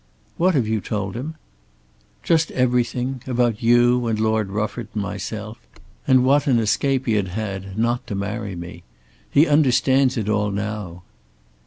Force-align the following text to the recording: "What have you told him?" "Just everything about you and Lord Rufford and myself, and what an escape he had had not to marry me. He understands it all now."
"What 0.37 0.55
have 0.55 0.67
you 0.67 0.81
told 0.81 1.13
him?" 1.15 1.35
"Just 2.23 2.49
everything 2.53 3.21
about 3.27 3.61
you 3.61 4.07
and 4.07 4.19
Lord 4.19 4.49
Rufford 4.49 4.87
and 4.95 5.03
myself, 5.03 5.59
and 6.07 6.23
what 6.25 6.47
an 6.47 6.57
escape 6.57 7.05
he 7.05 7.13
had 7.13 7.27
had 7.27 7.77
not 7.77 8.07
to 8.07 8.15
marry 8.15 8.55
me. 8.55 8.81
He 9.29 9.45
understands 9.45 10.17
it 10.17 10.27
all 10.27 10.49
now." 10.49 11.03